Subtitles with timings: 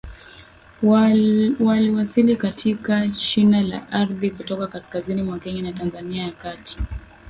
[1.59, 6.77] wliwasili katika shina la ardhi kutoka kaskazini mwa Kenya na Tanzania ya kati